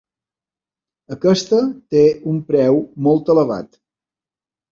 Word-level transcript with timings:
Aquesta 1.15 1.59
té 1.95 2.01
un 2.33 2.41
preu 2.49 2.81
molt 3.09 3.31
elevat. 3.35 3.79